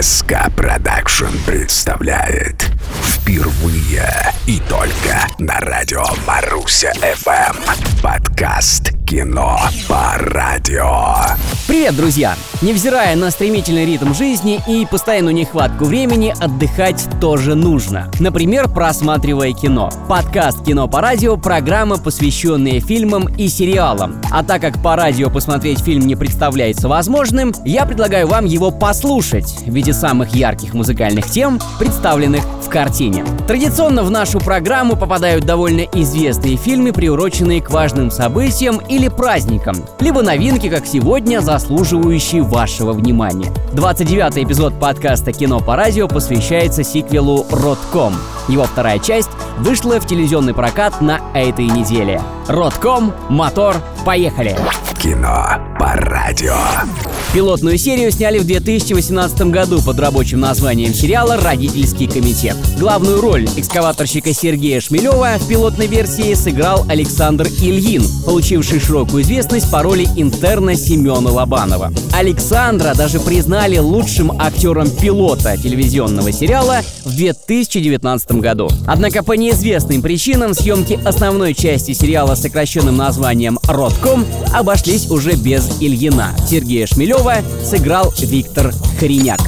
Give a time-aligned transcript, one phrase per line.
[0.00, 2.70] СК Продакшн представляет
[3.02, 4.06] Впервые
[4.46, 8.02] и только на радио Маруся ФМ.
[8.02, 11.14] Подкаст «Кино по радио»
[11.76, 12.34] Привет, друзья!
[12.62, 18.10] Невзирая на стремительный ритм жизни и постоянную нехватку времени, отдыхать тоже нужно.
[18.18, 19.90] Например, просматривая кино.
[20.08, 24.22] Подкаст «Кино по радио»— программа, посвященная фильмам и сериалам.
[24.32, 29.58] А так как по радио посмотреть фильм не представляется возможным, я предлагаю вам его послушать
[29.66, 33.22] в виде самых ярких музыкальных тем, представленных в картине.
[33.46, 40.22] Традиционно в нашу программу попадают довольно известные фильмы, приуроченные к важным событиям или праздникам, либо
[40.22, 43.52] новинки, как сегодня, заслуживающие вашего внимания.
[43.72, 48.14] 29-й эпизод подкаста «Кино по радио» посвящается сиквелу «Ротком».
[48.48, 52.22] Его вторая часть вышла в телевизионный прокат на этой неделе.
[52.46, 53.74] «Ротком», «Мотор»,
[54.04, 54.56] поехали!
[55.02, 55.44] Кино
[55.78, 56.54] по радио
[57.32, 62.56] Пилотную серию сняли в 2018 году под рабочим названием сериала «Родительский комитет».
[62.78, 69.82] Главную роль экскаваторщика Сергея Шмелева в пилотной версии сыграл Александр Ильин, получивший широкую известность по
[69.82, 71.92] роли интерна Семена Лобанова.
[72.14, 78.70] Александра даже признали лучшим актером пилота телевизионного сериала в 2019 году.
[78.86, 84.24] Однако по неизвестным причинам съемки основной части сериала с сокращенным названием «Ротком»
[84.54, 86.34] обошлись уже без Ильина.
[86.48, 87.15] Сергея Шмелева
[87.64, 89.40] сыграл Виктор Хореняк.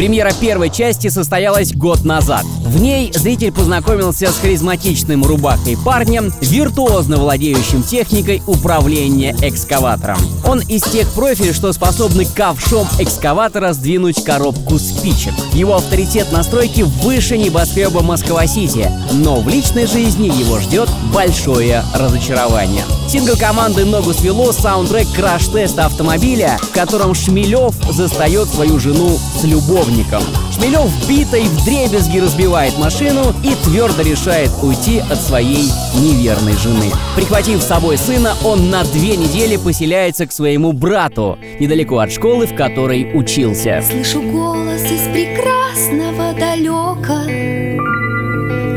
[0.00, 2.46] Премьера первой части состоялась год назад.
[2.64, 10.16] В ней зритель познакомился с харизматичным рубахой парнем, виртуозно владеющим техникой управления экскаватором.
[10.46, 15.34] Он из тех профилей, что способны ковшом экскаватора сдвинуть коробку спичек.
[15.52, 22.84] Его авторитет на стройке выше небоскреба Москва-Сити, но в личной жизни его ждет большое разочарование.
[23.06, 29.44] Сингл команды «Ногу свело» саундтрек краш-теста автомобиля, в котором Шмелев застает свою жену с
[29.90, 30.22] любовником.
[30.52, 36.90] Шмелев битой в дребезги разбивает машину и твердо решает уйти от своей неверной жены.
[37.16, 42.46] Прихватив с собой сына, он на две недели поселяется к своему брату, недалеко от школы,
[42.46, 43.82] в которой учился.
[43.88, 47.24] Слышу голос из прекрасного далека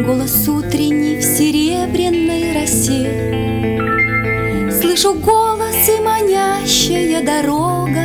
[0.06, 3.10] Голос утренний в серебряной росе
[4.82, 8.03] Слышу голос и манящая дорога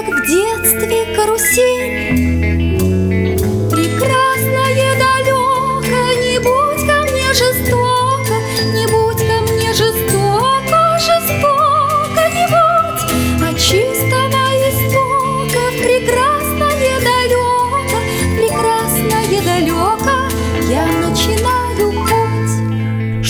[0.00, 2.29] как в детстве карусель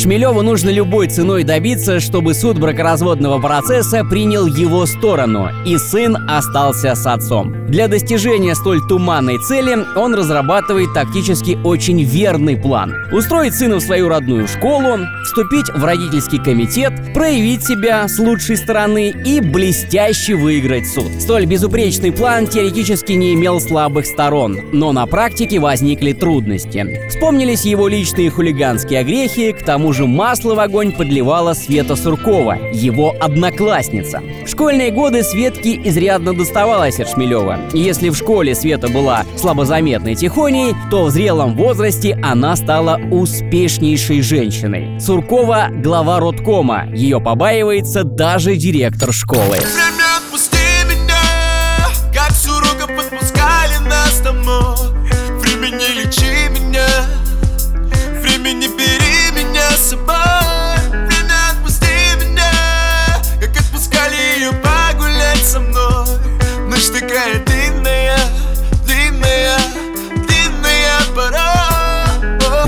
[0.00, 6.94] Шмелеву нужно любой ценой добиться, чтобы суд бракоразводного процесса принял его сторону, и сын остался
[6.94, 7.66] с отцом.
[7.66, 12.94] Для достижения столь туманной цели он разрабатывает тактически очень верный план.
[13.12, 19.10] Устроить сына в свою родную школу, вступить в родительский комитет, проявить себя с лучшей стороны
[19.10, 21.12] и блестяще выиграть суд.
[21.20, 27.06] Столь безупречный план теоретически не имел слабых сторон, но на практике возникли трудности.
[27.10, 33.14] Вспомнились его личные хулиганские огрехи, к тому же масло в огонь подливала Света Суркова, его
[33.20, 34.22] одноклассница.
[34.44, 37.58] В школьные годы Светке изрядно доставалось от Шмелева.
[37.72, 45.00] Если в школе Света была слабозаметной тихоней, то в зрелом возрасте она стала успешнейшей женщиной.
[45.00, 49.58] Суркова– глава родкома, ее побаивается даже директор школы.
[49.58, 50.09] Время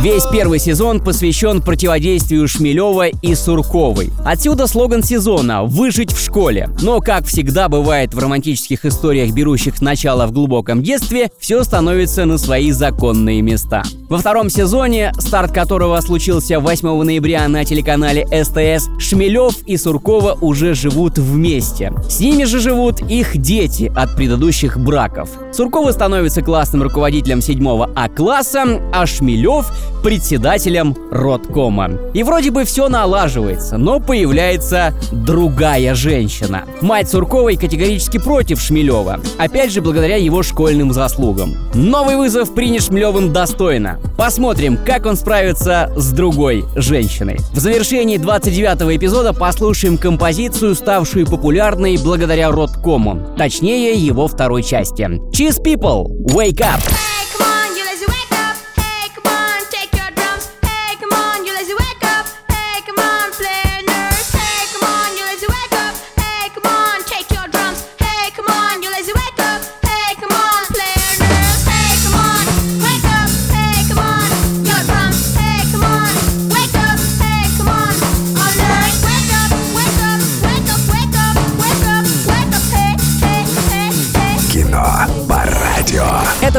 [0.02, 4.10] Весь первый сезон посвящен противодействию Шмелева и Сурковой.
[4.24, 6.68] Отсюда слоган сезона «Выжить в школе».
[6.82, 12.36] Но, как всегда бывает в романтических историях, берущих начало в глубоком детстве, все становится на
[12.36, 13.84] свои законные места.
[14.12, 20.74] Во втором сезоне, старт которого случился 8 ноября на телеканале СТС, Шмелев и Суркова уже
[20.74, 21.94] живут вместе.
[22.10, 25.30] С ними же живут их дети от предыдущих браков.
[25.50, 27.66] Суркова становится классным руководителем 7
[27.96, 29.72] А-класса, а Шмелев
[30.02, 31.92] председателем Роткома.
[32.12, 36.64] И вроде бы все налаживается, но появляется другая женщина.
[36.82, 41.56] Мать Сурковой категорически против Шмелева, опять же благодаря его школьным заслугам.
[41.72, 44.01] Новый вызов принят Шмелевым достойно.
[44.16, 47.38] Посмотрим, как он справится с другой женщиной.
[47.52, 55.02] В завершении 29 эпизода послушаем композицию, ставшую популярной благодаря Роткому, точнее его второй части.
[55.32, 57.01] Cheese People, Wake Up!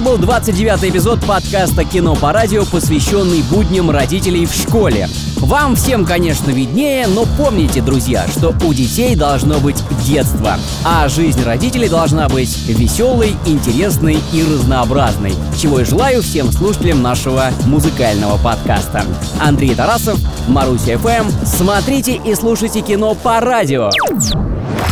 [0.04, 5.08] Был 29 эпизод подкаста «Кино по радио», посвященный будням родителей в школе.
[5.38, 11.42] Вам всем, конечно, виднее, но помните, друзья, что у детей должно быть детство, а жизнь
[11.44, 19.06] родителей должна быть веселой, интересной и разнообразной, чего и желаю всем слушателям нашего музыкального подкаста.
[19.40, 21.30] Андрей Тарасов, Маруся ФМ.
[21.46, 23.90] Смотрите и слушайте кино по радио.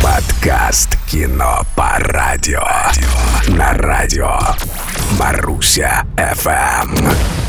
[0.02, 2.64] Подкаст «Кино по радио».
[3.48, 4.38] На радио
[5.18, 7.41] Маруся ФМ.